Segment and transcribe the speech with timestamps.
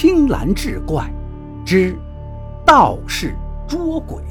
[0.00, 1.12] 青蓝志怪
[1.66, 1.98] 之
[2.64, 3.34] 道士
[3.66, 4.22] 捉鬼。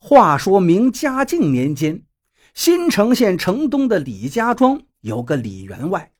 [0.00, 2.02] 话说明嘉靖年间，
[2.54, 6.10] 新城县城东的李家庄有个李员外，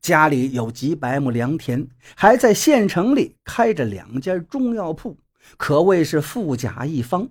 [0.00, 1.86] 家里有几百亩良田，
[2.16, 5.16] 还在县城里开着两家中药铺，
[5.56, 7.28] 可谓是富甲一方。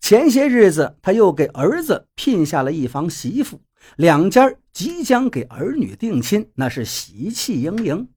[0.00, 3.60] 前些日子，他又给儿子聘下了一房媳妇，
[3.96, 8.08] 两家即将给儿女定亲，那是喜气盈盈。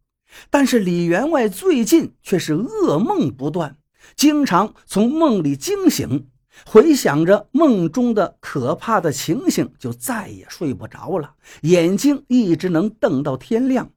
[0.50, 3.78] 但是李员外最近却是噩梦不断，
[4.16, 6.28] 经常从梦里惊醒，
[6.66, 13.92] 回想着梦中的可怕的情形，就再也睡不着了，眼睛一直能瞪到天亮。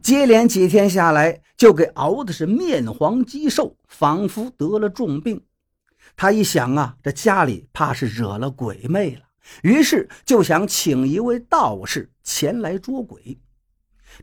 [0.00, 5.42] 接连几天下来，就给熬的是面黄肌瘦，仿佛得了重病。
[6.18, 9.22] 他一想啊，这家里怕是惹了鬼魅了，
[9.62, 13.38] 于是就想请一位道士前来捉鬼。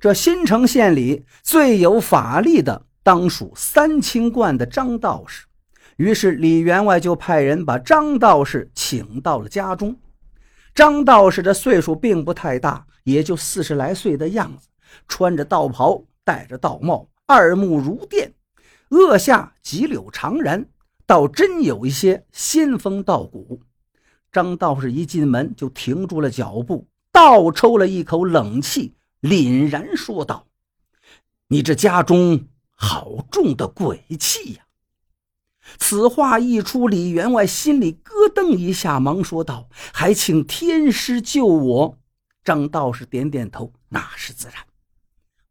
[0.02, 5.46] 这新城县里最有法力的，当属三清观的张道士。
[5.96, 9.98] 于是李员外就派人把张道士请到了家中。
[10.74, 14.68] 张道士的岁数并不太大，也就四十来岁的样子，
[15.08, 18.34] 穿着道袍，戴着道帽，二目如电，
[18.90, 20.66] 额下几绺长髯。
[21.06, 23.62] 倒真有一些仙风道骨。
[24.32, 30.48] 张道士一进门就停住了脚步，倒抽了一口冷气，凛然说道
[31.48, 34.66] ：“你这家中好重的鬼气呀！”
[35.80, 41.98] 此话一出，李员外心里咯噔一下，忙说道：“还请天师救我。”
[42.44, 44.56] 张道士点点头：“那是自然。”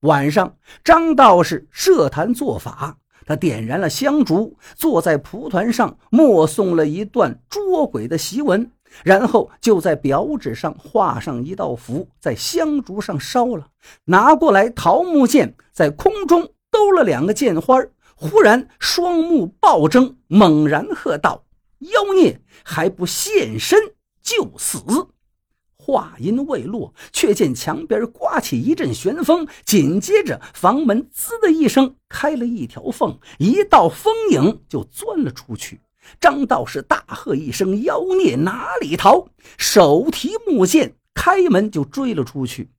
[0.01, 2.99] 晚上，张道士设坛做法。
[3.27, 8.71] 他点燃了香烛，坐在蒲团上默诵了一段捉鬼的檄文，
[9.03, 13.69] 然后就在表纸上画上一道符，在香烛上烧了，
[14.05, 17.83] 拿过来桃木剑，在空中兜了两个剑花，
[18.15, 21.45] 忽然双目暴睁，猛然喝道
[21.81, 23.79] ：“妖孽，还不现身
[24.23, 24.79] 就死！”
[25.85, 35.83] 话音未落，却见墙边刮起一阵旋风，紧接着房门“滋”的一声开了一条缝，一道风影就钻了出去。
[36.19, 39.29] 张道士大喝一声：“妖孽哪里逃！”
[39.59, 42.71] 手提木剑，开门就追了出去。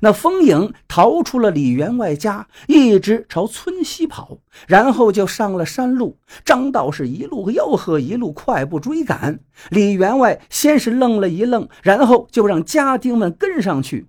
[0.00, 6.18] 那风影逃出了李员外家，一直朝村西跑，然后就上了山路。
[6.44, 9.40] 张道士一路吆喝，一路快步追赶。
[9.70, 14.08] 李员外先是愣了一愣，然后就让家丁们跟上去。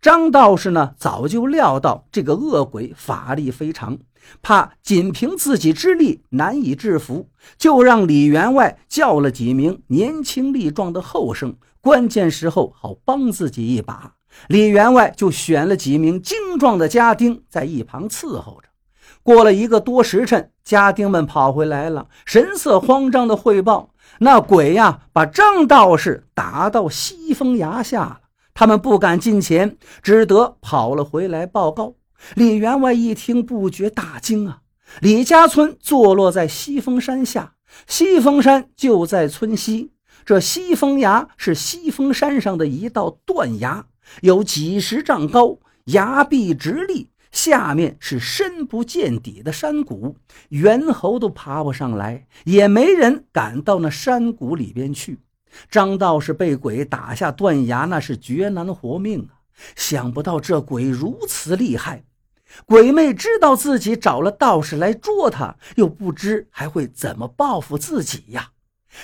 [0.00, 3.98] 张道士呢，早就料到这个恶鬼法力非常，
[4.42, 14.15] 怕仅凭自己之力难以制服，就让李员外叫了几名年轻力壮的后生，关键时候好帮自己一把。
[14.48, 18.68] 李员外就选了几名精壮的家丁在一旁伺候着。
[19.22, 28.20] 过了一个多时辰，家丁们跑回来了，神色慌张地汇报：“那鬼呀，把张道士打到西风崖下了。”
[28.54, 31.94] 他们不敢近前，只得跑了回来报告。
[32.34, 34.60] 李员外一听，不觉大惊啊！
[35.00, 37.54] 李家村坐落在西峰山下，
[37.86, 39.92] 西峰山就在村西。
[40.24, 43.84] 这西峰崖是西峰山上的一道断崖。
[44.22, 50.16] 有几十丈高，崖壁直立，下面是深不见底的山谷，
[50.50, 55.18] 猿猴都爬不上来，也没人敢到那山谷里边去。
[55.70, 59.40] 张道士被鬼打下断崖，那是绝难活命啊！
[59.74, 62.04] 想不到这鬼如此厉害，
[62.66, 68.50] 鬼魅知道自己找了道士来捉他，又不知还会怎么报复自己呀！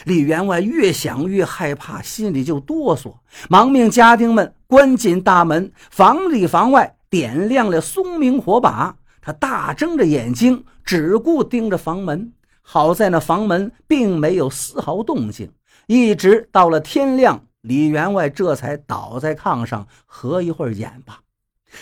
[0.04, 3.14] 李员外越想越害怕，心里就哆嗦，
[3.48, 8.96] 忙命家丁们关紧大门，房里房外点亮了松明火把。
[9.20, 12.32] 他大睁着眼睛，只顾盯着房门。
[12.60, 15.50] 好在那房门并没有丝毫动静，
[15.86, 21.20] 一直到了天亮，李员外这才倒在炕上合一会儿眼吧。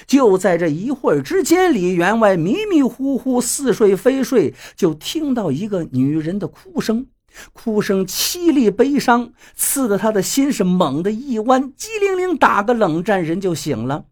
[0.07, 7.07] 就在这一会儿之间，李员外迷迷糊糊似睡非睡，就听到一个女人的哭声。
[7.53, 14.05] 哭声凄厉悲伤，刺得他的心是猛地一弯，激灵灵打个冷战，人就醒了。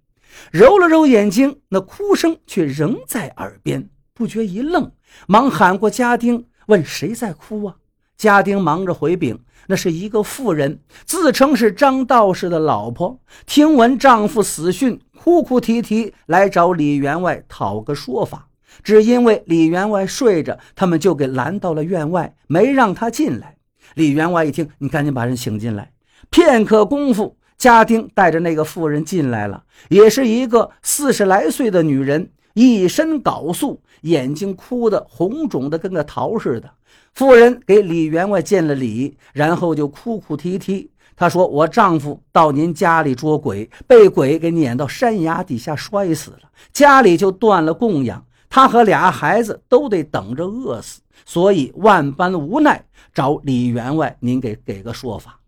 [0.53, 4.93] 揉了揉眼睛，那哭声却仍在耳边，不觉一愣，
[5.27, 7.77] 忙喊过家丁，问谁在哭啊？
[8.17, 9.39] 家丁忙着回禀，
[9.69, 18.48] 那是一个妇人，自称是张道士的老婆，听闻丈夫死讯，哭哭啼啼来找李员外讨个说法。
[18.83, 23.57] 只因为李员外睡着，他们就给拦到了院外，没让他进来。
[23.95, 25.93] 李员外一听，你赶紧把人请进来。
[26.31, 36.71] 片刻功夫，家丁带着那个妇人进来了，也是一个四十来岁的女人，一身缟素，眼睛哭得红肿的跟个桃似的。
[37.15, 40.91] 妇人给李员外见了礼，然后就哭哭啼啼。
[41.17, 46.43] 她说：“我丈夫到您家里捉鬼，被鬼给撵到山崖底下摔死了，
[46.73, 55.41] 家里就断了供养，他和俩孩子都得等着饿死，所以万般无奈，找李员外您给给个说法。”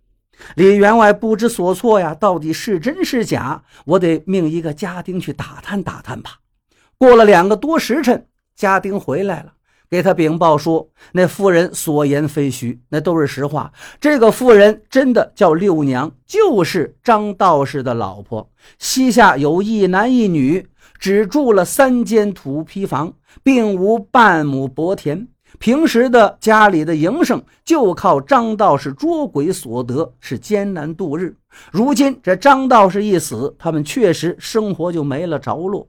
[0.57, 3.63] 李员外不知所措呀，到底是真是假？
[3.85, 6.39] 我得命一个家丁去打探打探吧。
[6.97, 8.27] 过了两个多时辰，
[8.57, 9.53] 家丁回来了。
[9.91, 13.73] 给他禀报说，那妇人所言非虚，那都是实话。
[14.01, 18.49] 这个妇人真的叫六娘，就是张道士的老婆。
[18.79, 20.69] 膝下有一男一女，
[21.01, 25.27] 只住了三间土坯房，并无半亩薄田。
[25.59, 31.35] 平时的家里的营生就靠张道士捉鬼所得，是艰难度日。
[31.73, 35.89] 如今这张道士一死，他们确实生活就没了着落。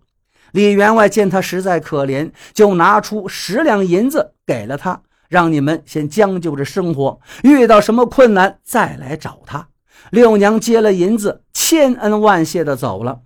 [0.52, 5.00] 李员外见他实在可怜，就拿出十两银子给了他，
[5.30, 9.68] 让你们先将就着生活，遇到什么困难再来找他。
[10.10, 13.20] 六娘接了银子，千恩万谢的走了。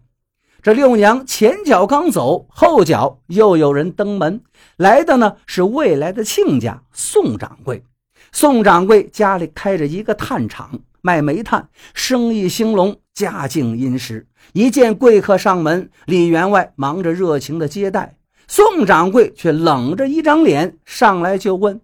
[0.66, 4.42] 这六娘前脚刚走，后脚又有人登门
[4.78, 7.84] 来的呢，是未来的亲家宋掌柜。
[8.32, 14.26] 宋掌柜家里开着一个炭厂，卖煤炭，生意兴隆，家境殷实。
[14.54, 21.80] 一见贵客上门，李员外忙着热情的接待，宋掌柜却冷着一张脸上来就问：“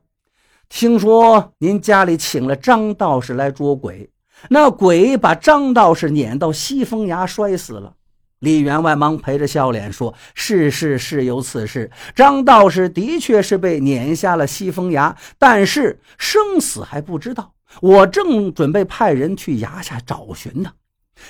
[0.70, 4.10] 听说您家里请了张道士来捉鬼，
[4.50, 7.94] 那鬼把张道士撵到西风崖摔死了？”
[8.42, 17.54] 李员外忙陪着笑脸说：“是是是有此事，张道士的确是被撵下了西风崖，但是生死还不知道。
[17.82, 20.72] 我正准备派人去崖下找寻呢。”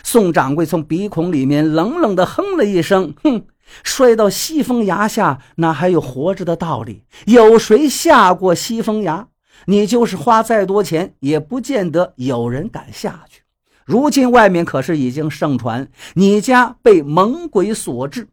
[0.04, 3.46] 宋掌柜从鼻孔里面冷冷地哼了一声：“哼，
[3.84, 7.04] 摔到西风崖下，哪还有活着的道理？
[7.26, 9.28] 有谁下过西风崖？
[9.66, 13.41] 你就是花再多钱，也不见得有人敢下去。
[13.86, 18.28] 如今外面可是已经盛传你家被猛鬼所致。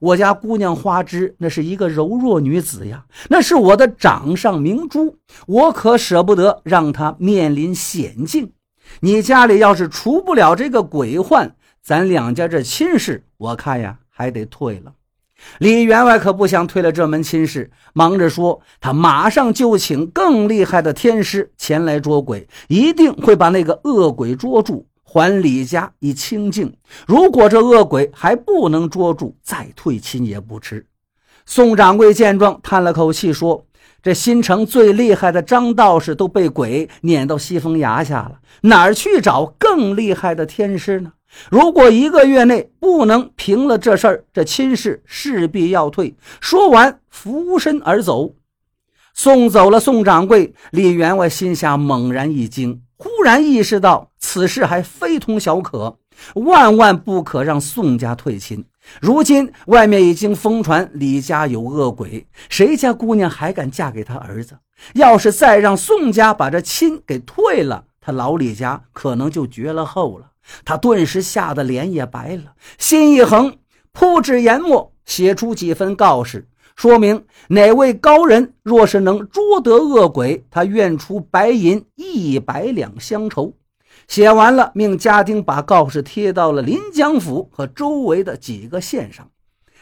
[0.00, 5.16] 我家姑娘花枝那是一个柔弱女子呀，那是我的掌上明珠，
[5.46, 8.52] 我可舍不得让她面临险境。”
[9.00, 14.92] 你家里要是除不了这个鬼患，咱两家这亲事，我看呀还得退了。
[15.58, 26.74] 李员外可不想退了这门亲事，忙着说他马上就请更厉害的天师前来捉鬼，一定会把那个恶鬼捉住，还李家以清净。
[27.06, 30.86] 如果这恶鬼还不能捉住，再退亲也不迟。
[31.44, 33.66] 宋掌柜见状，叹了口气说。
[34.02, 41.12] 这新城最厉害的张道士都被鬼撵到西风崖下了，哪儿去找更厉害的天师呢？
[41.50, 46.16] 如果一个月内不能平了这事儿，这亲事势必要退。
[46.40, 48.34] 说完，俯身而走。
[49.14, 55.98] 送走了宋掌柜，李员外心下猛然一惊，忽然意识到此事还非同小可，
[56.34, 58.64] 万万不可让宋家退亲。
[59.00, 64.56] 如今外面已经疯传李家有恶鬼，谁家姑娘还敢嫁给他儿子？
[64.94, 70.28] 要是再让宋家把这亲给退了，他老李家可能就绝了后了。
[70.64, 73.56] 他顿时吓得脸也白了，心一横，
[73.90, 83.54] 铺纸研墨，写出几份告示，说明哪位高人若是能捉得恶鬼，他愿出白银一百两相酬。
[84.08, 89.28] 写完了，命家丁把告示贴到了临江府和周围的几个县上。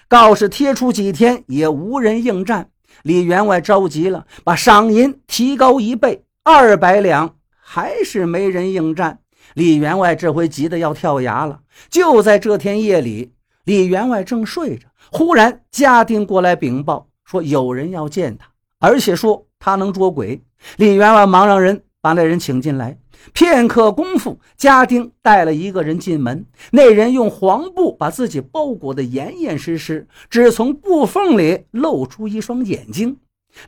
[0.08, 2.70] 告示贴出几天，也无人应战。
[3.02, 9.20] 李员外着急了，把赏银提高一倍，二百两，还是没人应战。
[9.54, 11.60] 李员外这回急得要跳崖了。
[11.88, 13.32] 就在这天夜里，
[13.70, 18.48] 李员外正睡着，忽然家丁过来禀报说有人要见他，
[18.80, 20.42] 而且说他能捉鬼。
[20.76, 22.98] 李员外忙让人把那人请进来。
[23.32, 26.44] 片刻功夫，家丁带了一个人进门。
[26.72, 33.18] 那人用黄布把自己包裹得严严实实，只从布缝里露出一双眼睛。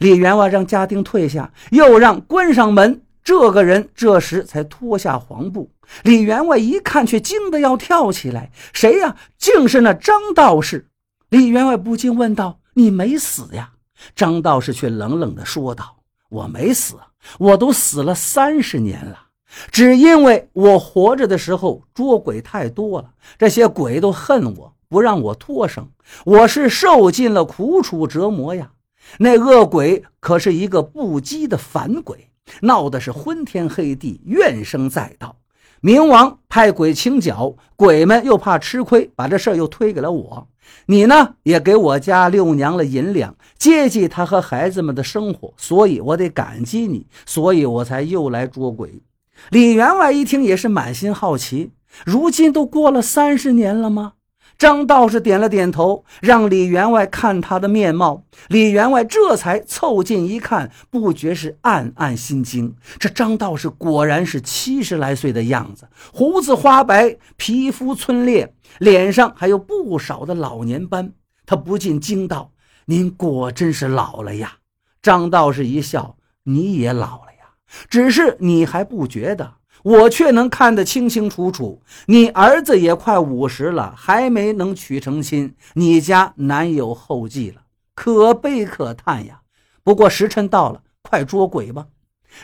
[0.00, 3.02] 李员外让家丁退下，又让关上门。
[3.24, 5.70] 这个人这时才脱下黄布。
[6.02, 9.16] 李员外一看，却惊得要跳起来：“谁呀？
[9.38, 10.88] 竟是那张道士！”
[11.30, 13.72] 李员外不禁问道：“你没死呀？”
[14.16, 15.96] 张道士却冷冷地说道
[16.30, 16.96] ：“我没死，
[17.38, 19.26] 我都死了三十年了。”
[19.70, 25.90] 只因为我活着的时候捉鬼太多了，这些鬼都恨我，不让我脱生，
[26.24, 28.72] 我是受尽了苦楚折磨呀。
[29.18, 32.30] 那恶鬼可是一个不羁的反鬼，
[32.62, 35.37] 闹的是昏天黑地，怨声载道。
[35.80, 40.49] 冥王派鬼清剿，鬼们又怕吃亏，把这事儿又推给了我。
[40.87, 49.02] 你呢，也给我家六娘了银两，接济她和孩子们的生活，所以我得感激你，所以我才又来捉鬼。
[49.50, 51.72] 李员外一听，也是满心好奇，
[52.06, 54.12] 如今都过了三十年了吗？
[54.62, 58.23] 张道士点了点头，让李员外看他的面貌。
[58.47, 62.76] 李员外这才凑近一看，不觉是暗暗心惊。
[62.97, 71.14] 这张道士果然是七十来岁的样子，胡子花白，皮肤皴裂，脸上还有不少的老年斑。
[71.45, 72.52] 他不禁惊道
[72.87, 74.59] ：“您果真是老了呀！”
[75.02, 76.16] 张道士一笑
[76.47, 77.54] ：“你也老了呀，
[77.90, 87.62] 只是你还不觉得。”我却能看得清清楚楚，你儿子也快五十了，还没能娶成亲，你家难有后继了，
[87.94, 89.40] 可悲可叹呀！
[89.82, 91.86] 不过时辰到了，快捉鬼吧！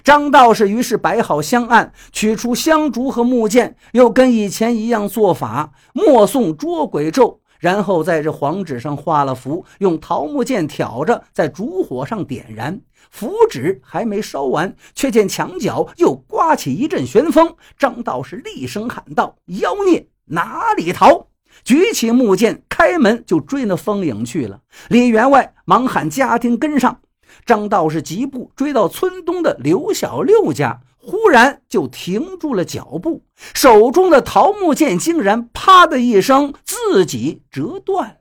[0.02, 7.40] 张道士于是摆好香案，取出香烛和木剑，又跟以前一样做法，默诵捉鬼咒。
[7.58, 12.80] 然后在这黄纸上画了符，用桃木剑挑着，在烛火上点燃。
[13.10, 17.54] 符纸还没烧完，却见墙角又刮起一阵旋风。
[17.78, 21.28] 张道士厉声喊道：“妖孽，哪里逃！”
[21.64, 24.60] 举起木剑，开门就追那风影去了。
[24.88, 27.00] 李员外忙喊家丁跟上。
[27.44, 30.80] 张道士疾步追到村东的刘小六家。
[31.00, 33.24] 忽然就停住了脚步，
[33.54, 38.16] 手中的桃木剑竟然“啪”的一声自己折断了，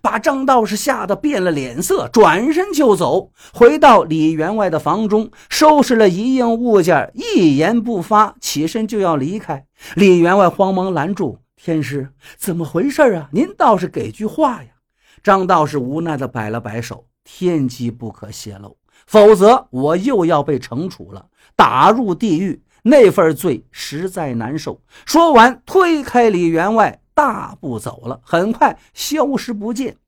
[0.00, 3.30] 把张道士吓得变了脸色，转身就走。
[3.52, 9.66] 回到李员外的房中，收拾了一应物件，一言不发，起身就要离开。
[9.94, 13.28] 李员外慌忙拦住：“天师，怎么回事啊？
[13.32, 14.68] 您倒是给句话呀！”
[15.22, 24.80] 张道士无奈地摆了摆手：“天机不可泄露。”否则我又要被惩处了，打入地狱，那份罪实在难受。
[25.04, 29.98] 说完，推开李员外，大步走了，很快消失不见。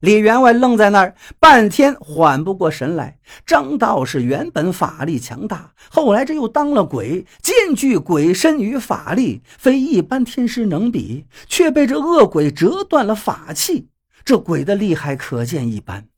[0.00, 3.18] 李员外愣在那儿，半天缓不过神来。
[3.46, 13.88] 张道士原本法力强大，后来这又当了鬼，兼具鬼身与法力，非一般天师能比，却被这恶鬼折断了法器。
[14.22, 16.08] 这鬼的厉害可见一斑。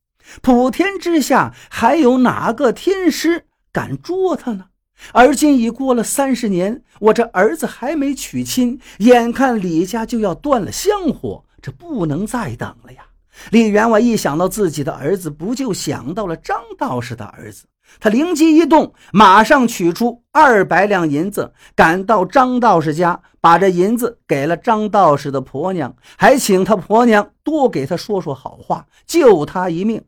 [0.41, 4.65] 普天之下还有哪个天师敢捉他呢？
[5.13, 13.03] 而今已过了三十年，我这儿子还没娶亲，眼看李家就要断了香火，这不能再等了呀！
[13.51, 17.65] 李员外一想到自己的儿子，不就想到了张道士的儿子？
[18.01, 30.03] 他灵机一动，马上取出二百两银子，赶到张道士家，把这银子给了张道士的婆娘，还请他婆娘多给他说说好话，救他一命。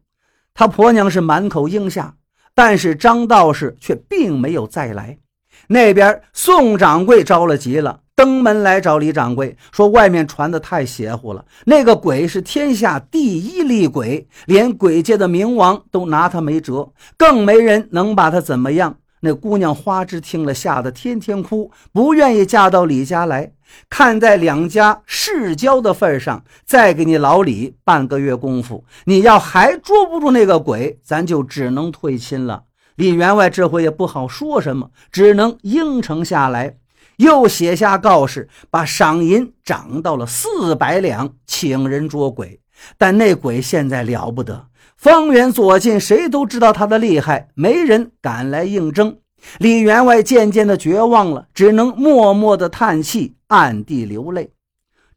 [0.55, 2.15] 他婆娘是满口应下，
[2.55, 5.19] 但是张道士却并没有再来。
[5.67, 18.97] 那边宋掌柜着了急了，登门来找李掌柜，说外面传的太邪乎了，那个鬼是天下第一厉鬼，连鬼界的冥王都拿他没辙，更没人能把他怎么样。
[19.25, 23.53] 那姑娘花枝听了，吓得天天哭，不愿意嫁到李家来。
[23.89, 32.65] 看在两家世交的份上，再给你老李半个月功夫，你要还捉不住那个鬼，咱就只能退亲了。
[32.97, 36.77] 李员外这回也不好说什么，只能应承下来，
[37.17, 42.61] 又写下告示，把赏银涨到了四百两，请人捉鬼。
[42.99, 44.67] 但那鬼现在了不得。
[44.97, 49.19] 方圆左近，谁都知道他的厉害，没人敢来应征。
[49.59, 54.51] 李员外渐渐的绝望了，只能默默的叹气，暗地流泪。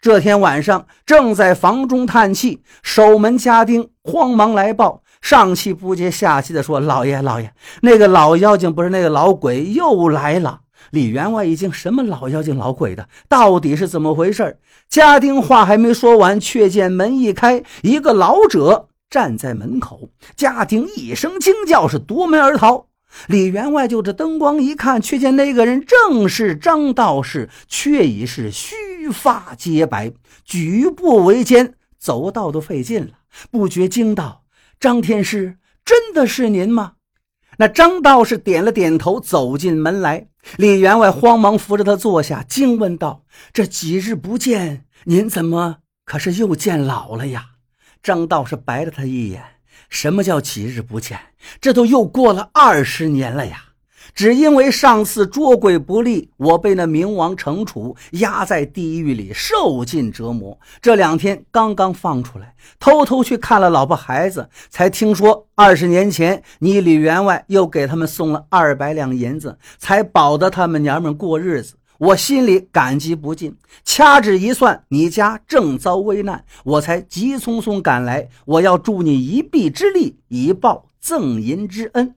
[0.01, 13.07] 这天晚上，正在房中叹气，守门家丁慌忙来报，上气不接下气的说：“老爷，老爷，那个老妖精不是那个老鬼又来了。”李员外一惊：“什么老妖精、老鬼的？
[13.27, 18.89] 到底是怎么回事？”家丁话还没说完，却见门一开，一个老者。
[19.09, 22.87] 站在门口，家丁一声惊叫，是夺门而逃。
[23.27, 30.11] 李员外就着灯光一看，却见那个人正是张道士，却已是须发皆白，
[30.43, 33.13] 举步维艰，走道都费劲了，
[33.49, 34.43] 不觉惊道
[34.77, 36.93] ：“张天师，真的是您吗？”
[37.59, 40.27] 那张道士点了点头，走进门来。
[40.57, 47.45] 李员外慌忙扶着他坐下，惊问道：“这几日不见，您怎么可是又见老了呀？”
[48.07, 49.43] 张道士白了他一眼
[49.91, 51.19] ：“什么叫几日不见？
[51.59, 53.65] 这都又过了二十年了呀！
[54.15, 60.57] 只因为上次捉鬼不利，我被那冥王惩处，压在地狱里受尽折磨。
[60.81, 71.75] 这两天刚刚放出来，偷偷去看了老婆孩子，才听说二十年前你李员外又给他们送了二百两银子，才保得他们娘们过日子。
[71.99, 73.55] 我心里感激不尽。
[73.83, 78.29] 掐指一算，你家正遭危难，我才急匆匆赶来。
[78.45, 82.15] 我要助你一臂之力，以报赠银之恩。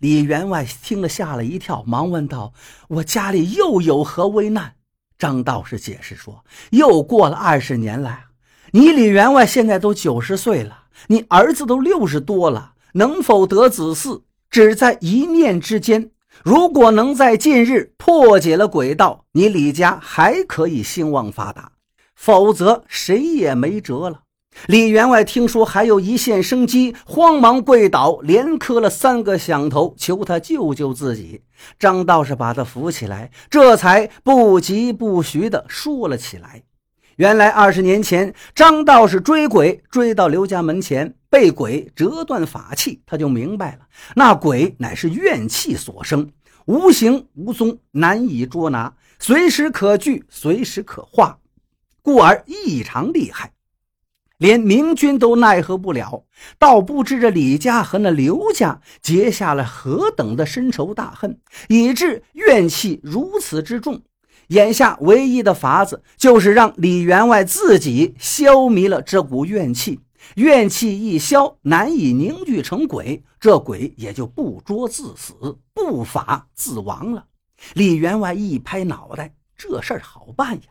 [0.00, 2.52] 李员外听了，吓了一跳，忙问道
[2.88, 4.74] ：“我家里又有何危难？”
[5.18, 8.24] 张道士解释说：“又过了二十年来，
[8.70, 16.10] 你李员外现在都九十岁了，你儿子都六十多了，能否得子嗣，只在一念之间。
[16.44, 21.72] 如果能在近日破解了鬼道，你李家还可以兴旺发达；
[22.16, 24.22] 否则，谁也没辙了。”
[24.66, 31.42] 李员外听说还有一线生机，慌忙跪倒，连磕了三个响头，求他救救自己。
[31.78, 36.64] 张道士把他扶起来，这才不疾不徐地说了起来。
[37.16, 43.80] 原来二十年前，张道士追鬼追到刘家门前，被鬼折断法器，他就明白了，
[44.14, 46.30] 那鬼乃是怨气所生，
[46.64, 51.38] 无形无踪，难以捉拿，随时可聚，随时可化，
[52.00, 53.52] 故而异常厉害。
[54.38, 56.24] 连明君都奈何不了，
[56.58, 61.38] 倒不知这李家和那刘家结下了何等的深仇大恨，
[61.68, 64.02] 以致怨气如此之重。
[64.52, 69.98] 眼下唯一的法子就是让李员外自己消弭了这股怨气，
[70.34, 77.24] 怨气一消，难以凝聚成鬼，这鬼也就不捉自死，不法自亡了。
[77.72, 80.62] 李员外一拍脑袋，这事好办呀！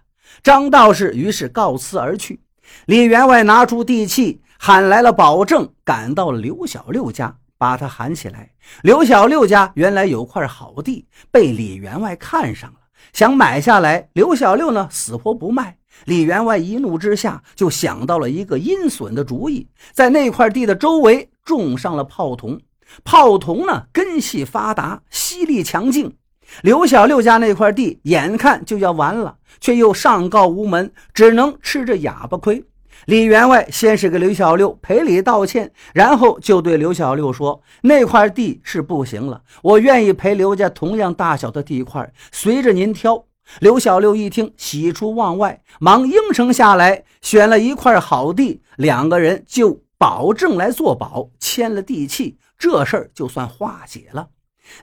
[0.44, 2.40] 张道士于是告辞而去。
[2.86, 8.52] 李员外拿出地契，喊来了保证，赶到刘小六家，把他喊起来。
[8.84, 12.78] 刘小六家原来有块好地，被李员外看上了，
[13.14, 14.10] 想买下来。
[14.14, 15.78] 刘小六呢，死活不卖。
[16.06, 22.60] 李员外一怒之下，就想到了一个阴损的主意，在那块地的周围种上了炮筒。
[23.04, 26.16] 炮筒呢，根系发达，吸力强劲。
[26.64, 32.66] 刘小六家那块地眼看就要完了，却又上告无门，只能吃着哑巴亏。
[33.06, 43.26] 李员外先是给刘小六赔礼道歉，然后就对刘小六说：“那块地是不行了，我愿意赔刘家同样大小的地块，随着您挑。”
[43.60, 54.30] 刘小六一听，喜出望外，忙应承下来，选了一块好地，两个人就保证来做保，签了地契，这事儿就算化解了。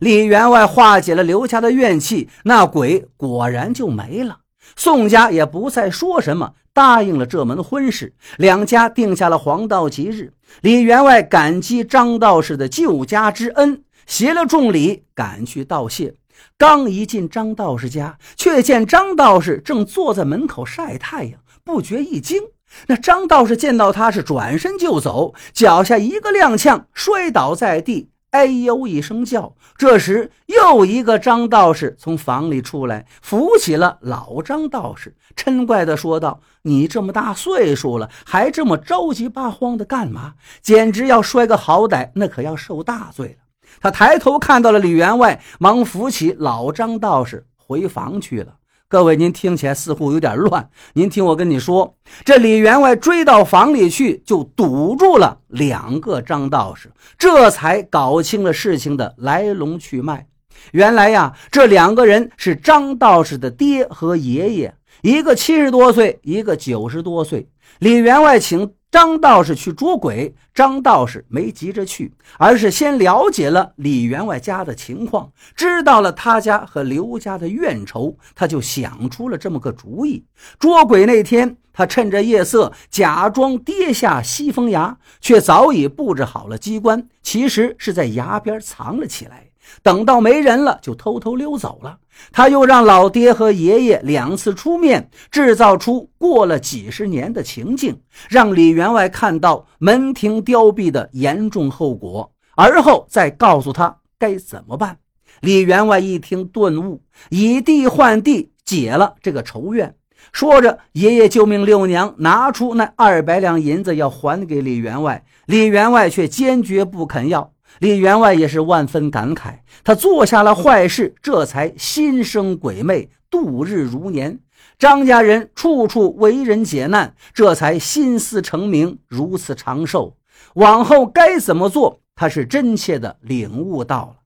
[0.00, 4.40] 李员外化解了刘家的怨气，那鬼果然就没了。
[4.76, 8.14] 宋家也不再说什么，答应了这门婚事。
[8.36, 10.32] 两家定下了黄道吉日。
[10.60, 16.14] 李员外感激张道士的救家之恩，携了重礼赶去道谢。
[16.56, 22.40] 刚一进张道士家，却见张道士正坐在门口晒太阳，不觉一惊。
[22.86, 28.10] 那张道士见到他是转身就走，脚下一个踉跄，摔倒在地。
[28.30, 40.34] 哎呦一声叫，这时又一个张道士从房里出来，扶起了老张道士，嗔怪地说道：“你这么大岁数了，还这么着急巴慌的干嘛？
[40.60, 43.46] 简直要摔个好歹，那可要受大罪了。”
[43.80, 48.57] 他抬头看到了李员外，忙扶起老张道士回房去了。
[48.90, 50.70] 各位，您听起来似乎有点乱。
[50.94, 60.26] 您听我跟你说，这李员外追到房里去，就堵住了两个张道士，这才搞清了事情的来龙去脉。
[60.72, 67.46] 原来呀，这两个人是张道士的爹和爷爷，一个七十多岁，一个九十多岁。
[67.80, 68.72] 李员外请。
[68.90, 80.24] 张道士去捉鬼，张道士没急着去，而是先了解了李员外家的情况，知道了他家和刘家的怨仇，他就想出了这么个主意。
[80.58, 89.47] 捉鬼那天，他趁着夜色，假装跌下西风崖，却早已布置好了机关，其实是在崖边藏了起来。
[89.82, 91.98] 等到没人了，就偷偷溜走了。
[92.32, 104.98] 他又让老爹和爷爷两次出面，制造出过了几十年的情境，让李员外看到门庭凋敝的严重后果，而后再告诉他该怎么办。
[105.40, 109.94] 李员外一听顿悟，以地换地，解了这个仇怨。
[110.32, 117.52] 说着，爷爷就命六娘拿出那二百两银子要还给李员外，李员外却坚决不肯要。
[117.78, 124.40] 李员外也是万分感慨，他做下了坏事，这才心生鬼魅，度日如年。
[124.78, 130.16] 张家人处处为人解难，这才心思成名，如此长寿。
[130.54, 134.16] 往后该怎么做，他是真切的领悟到了。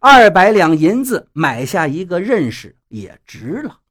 [0.00, 3.81] 二百两银子买下一个认识，也值了。